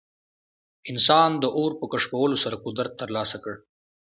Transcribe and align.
انسان 0.91 1.31
د 1.41 1.45
اور 1.57 1.71
په 1.79 1.85
کشفولو 1.93 2.41
سره 2.43 2.61
قدرت 2.65 2.91
ترلاسه 3.01 3.37
کړ. 3.43 3.53